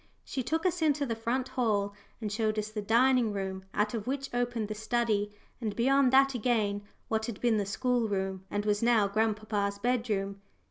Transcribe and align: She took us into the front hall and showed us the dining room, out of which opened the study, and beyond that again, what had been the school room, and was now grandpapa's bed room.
She 0.25 0.41
took 0.41 0.65
us 0.65 0.81
into 0.81 1.05
the 1.05 1.13
front 1.15 1.49
hall 1.49 1.93
and 2.19 2.31
showed 2.31 2.57
us 2.57 2.71
the 2.71 2.81
dining 2.81 3.31
room, 3.33 3.65
out 3.71 3.93
of 3.93 4.07
which 4.07 4.33
opened 4.33 4.67
the 4.67 4.73
study, 4.73 5.31
and 5.61 5.75
beyond 5.75 6.11
that 6.11 6.33
again, 6.33 6.81
what 7.07 7.27
had 7.27 7.39
been 7.39 7.57
the 7.57 7.67
school 7.67 8.07
room, 8.09 8.43
and 8.49 8.65
was 8.65 8.81
now 8.81 9.07
grandpapa's 9.07 9.77
bed 9.77 10.09
room. 10.09 10.41